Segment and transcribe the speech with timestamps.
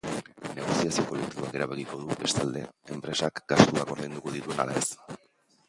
[0.59, 2.65] Negoziazio kolektiboak erabakiko du, bestalde,
[2.97, 4.87] enpresak gastuak ordainduko dituen ala ez.